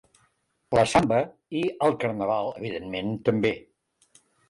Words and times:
La 0.77 0.85
samba 0.93 1.19
i 1.61 1.63
el 1.89 1.95
carnaval, 2.07 2.53
evidentment, 2.65 3.17
també. 3.31 3.57